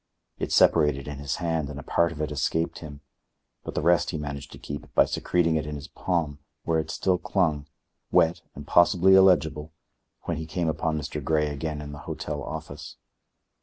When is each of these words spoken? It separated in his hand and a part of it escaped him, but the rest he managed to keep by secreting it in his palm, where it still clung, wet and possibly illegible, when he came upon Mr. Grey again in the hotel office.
It 0.39 0.51
separated 0.51 1.07
in 1.07 1.19
his 1.19 1.35
hand 1.35 1.69
and 1.69 1.79
a 1.79 1.83
part 1.83 2.11
of 2.11 2.19
it 2.23 2.31
escaped 2.31 2.79
him, 2.79 3.01
but 3.63 3.75
the 3.75 3.83
rest 3.83 4.09
he 4.09 4.17
managed 4.17 4.51
to 4.53 4.57
keep 4.57 4.91
by 4.95 5.05
secreting 5.05 5.57
it 5.57 5.67
in 5.67 5.75
his 5.75 5.87
palm, 5.87 6.39
where 6.63 6.79
it 6.79 6.89
still 6.89 7.19
clung, 7.19 7.67
wet 8.11 8.41
and 8.55 8.65
possibly 8.65 9.13
illegible, 9.13 9.73
when 10.23 10.37
he 10.37 10.47
came 10.47 10.69
upon 10.69 10.97
Mr. 10.97 11.23
Grey 11.23 11.49
again 11.49 11.81
in 11.81 11.91
the 11.91 11.99
hotel 12.09 12.41
office. 12.41 12.97